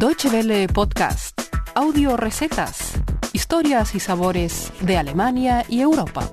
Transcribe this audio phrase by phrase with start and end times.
[0.00, 1.38] Deutsche Welle Podcast,
[1.74, 2.94] audio recetas,
[3.34, 6.26] historias y sabores de Alemania y Europa.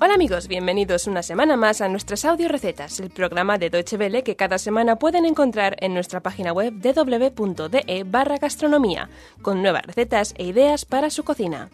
[0.00, 4.22] Hola amigos, bienvenidos una semana más a nuestras audio recetas, el programa de Deutsche Welle
[4.22, 9.10] que cada semana pueden encontrar en nuestra página web www.de barra gastronomía,
[9.42, 11.68] con nuevas recetas e ideas para su cocina.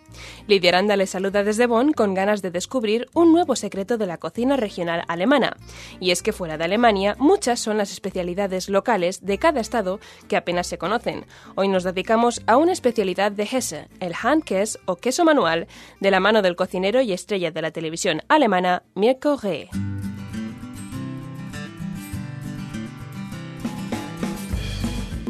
[0.47, 4.17] Lidia Aranda les saluda desde Bonn con ganas de descubrir un nuevo secreto de la
[4.17, 5.55] cocina regional alemana.
[6.01, 10.39] Y es que fuera de Alemania, muchas son las especialidades locales de cada estado que
[10.39, 11.27] apenas se conocen.
[11.57, 15.67] Hoy nos dedicamos a una especialidad de Hesse, el Handkäse o queso manual,
[16.01, 19.94] de la mano del cocinero y estrella de la televisión alemana Mirko Reh.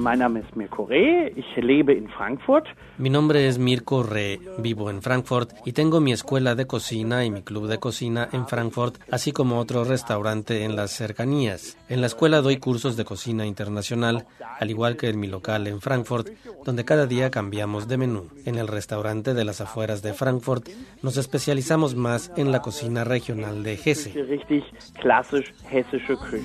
[0.04, 2.66] Mein Name ist Mirko Reh, ich lebe in Frankfurt.
[2.98, 7.30] Mi nombre es Mirko Reh, vivo en Frankfurt y tengo mi escuela de cocina y
[7.30, 11.78] mi club de cocina en Frankfurt, así como otro restaurante en las cercanías.
[11.88, 14.26] En la escuela doy cursos de cocina internacional,
[14.60, 16.28] al igual que en mi local en Frankfurt,
[16.66, 18.28] donde cada día cambiamos de menú.
[18.44, 20.68] En el restaurante de las afueras de Frankfurt
[21.00, 24.12] nos especializamos más en la cocina regional de Hesse.
[24.12, 24.64] Richtig
[25.00, 26.44] klassisch hessische Küche.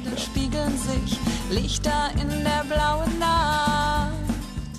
[1.52, 3.39] Lichter in der blauen Nacht.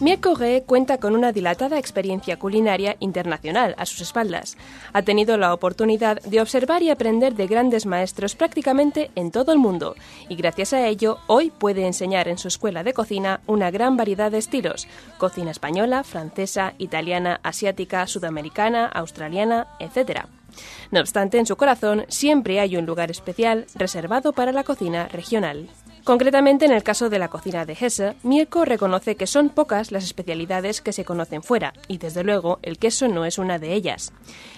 [0.00, 4.56] Mirko Reh cuenta con una dilatada experiencia culinaria internacional a sus espaldas.
[4.94, 9.58] Ha tenido la oportunidad de observar y aprender de grandes maestros prácticamente en todo el
[9.58, 9.96] mundo
[10.30, 14.30] y gracias a ello hoy puede enseñar en su escuela de cocina una gran variedad
[14.30, 20.22] de estilos, cocina española, francesa, italiana, asiática, sudamericana, australiana, etc.
[20.90, 25.68] No obstante, en su corazón siempre hay un lugar especial reservado para la cocina regional.
[26.04, 30.04] Concretamente, en el caso de la cocina de Hesse, Mirko reconoce que son pocas las
[30.04, 34.12] especialidades que se conocen fuera, y desde luego el queso no es una de ellas.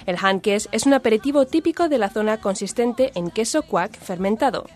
[0.07, 4.67] El Handkäse es un aperitivo típico de la zona consistente en queso quack fermentado.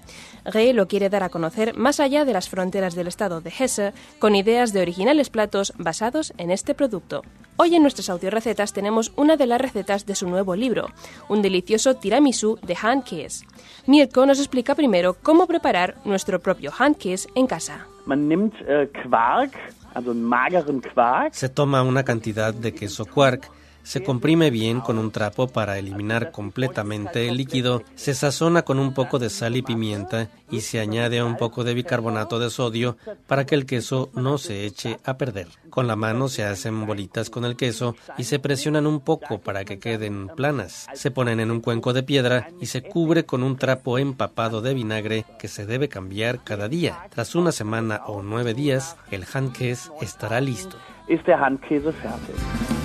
[0.45, 3.93] Rey lo quiere dar a conocer más allá de las fronteras del estado de Hesse,
[4.19, 7.23] con ideas de originales platos basados en este producto.
[7.59, 10.91] Hoy en nuestras audiorecetas tenemos una de las recetas de su nuevo libro,
[11.29, 13.47] un delicioso tiramisú de Handkäse.
[13.87, 17.87] Mirko nos explica primero cómo preparar nuestro propio Handkäse en casa.
[18.05, 19.55] Man nimmt äh, Quark,
[19.95, 23.51] also einen mageren Quark, Se toma una cantidad de queso quark,
[23.87, 28.93] se comprime bien con un trapo para eliminar completamente el líquido, se sazona con un
[28.93, 32.97] poco de sal y pimienta y se añade un poco de bicarbonato de sodio
[33.29, 35.47] para que el queso no se eche a perder.
[35.71, 39.65] Con la mano se hacen bolitas con el queso y se presionan un poco para
[39.65, 40.89] que queden planas.
[40.95, 44.75] Se ponen en un cuenco de piedra y se cubre con un trapo empapado de
[44.75, 47.07] vinagre que se debe cambiar cada día.
[47.11, 50.77] Tras una semana o nueve días, el handkäse estará listo.
[51.07, 52.76] fertig.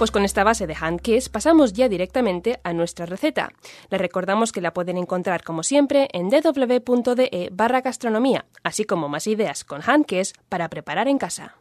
[0.00, 3.52] Pues con esta base de Handkäse pasamos ya directamente a nuestra receta.
[3.90, 9.26] Les recordamos que la pueden encontrar como siempre en www.de barra gastronomía, así como más
[9.26, 11.54] ideas con Handkäse para preparar en casa.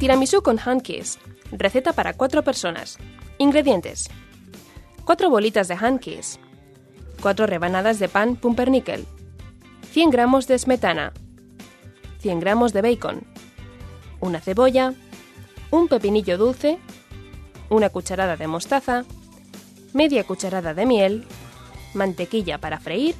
[0.00, 1.20] Tiramisú con Handkäse.
[1.52, 2.98] Receta para cuatro personas.
[3.38, 4.10] Ingredientes.
[5.04, 6.40] 4 bolitas de Handkäse.
[7.22, 9.06] 4 rebanadas de pan pumpernickel.
[9.96, 11.14] 100 gramos de smetana,
[12.18, 13.22] 100 gramos de bacon,
[14.20, 14.92] una cebolla,
[15.70, 16.76] un pepinillo dulce,
[17.70, 19.06] una cucharada de mostaza,
[19.94, 21.24] media cucharada de miel,
[21.94, 23.14] mantequilla para freír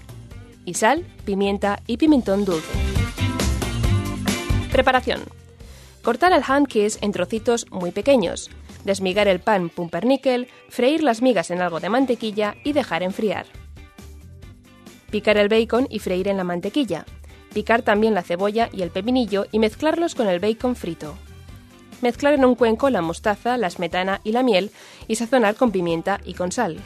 [0.66, 2.78] y sal, pimienta y pimentón dulce.
[4.70, 5.22] Preparación.
[6.02, 8.50] Cortar el handkäse en trocitos muy pequeños,
[8.84, 13.46] desmigar el pan pumpernickel, freír las migas en algo de mantequilla y dejar enfriar.
[15.10, 17.04] Picar el bacon y freír en la mantequilla.
[17.52, 21.16] Picar también la cebolla y el pepinillo y mezclarlos con el bacon frito.
[22.02, 24.70] Mezclar en un cuenco la mostaza, la smetana y la miel
[25.08, 26.78] y sazonar con pimienta y con sal.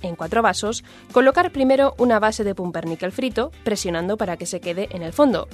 [0.00, 4.88] En cuatro vasos, colocar primero una base de pumpernickel frito, presionando para que se quede
[4.92, 5.48] en el fondo.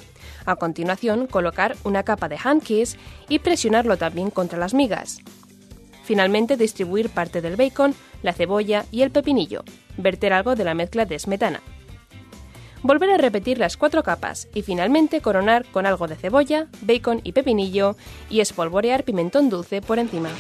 [0.45, 2.99] A continuación, colocar una capa de handkäse
[3.29, 5.21] y presionarlo también contra las migas.
[6.05, 7.95] Finalmente, distribuir parte del bacon,
[8.25, 9.63] la cebolla y el pepinillo.
[9.99, 11.61] Verter algo de la mezcla de smetana.
[12.83, 17.33] Volver a repetir las cuatro capas y finalmente coronar con algo de cebolla, bacon y
[17.33, 17.97] pepinillo
[18.29, 20.31] y espolvorear pimentón dulce por encima.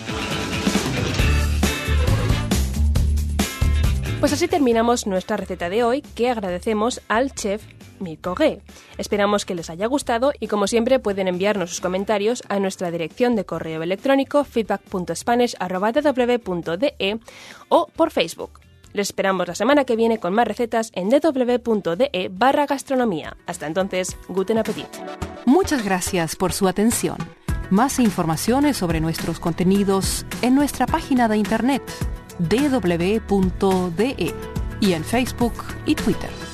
[4.20, 7.62] Pues así terminamos nuestra receta de hoy que agradecemos al chef
[8.98, 13.36] Esperamos que les haya gustado y como siempre pueden enviarnos sus comentarios a nuestra dirección
[13.36, 17.20] de correo electrónico feedback.spanish.ww.de
[17.68, 18.60] o por Facebook.
[18.92, 23.36] Les esperamos la semana que viene con más recetas en www.de barra gastronomía.
[23.46, 24.86] Hasta entonces, guten appetit.
[25.46, 27.16] Muchas gracias por su atención.
[27.70, 31.82] Más informaciones sobre nuestros contenidos en nuestra página de internet
[32.38, 34.34] www.de
[34.80, 35.54] y en Facebook
[35.86, 36.53] y Twitter.